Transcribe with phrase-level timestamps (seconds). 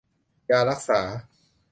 [0.49, 1.01] ยารักษา